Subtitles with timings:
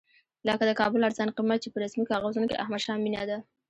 [0.47, 3.37] لکه د کابل ارزان قیمت چې په رسمي کاغذونو کې احمدشاه مېنه ده.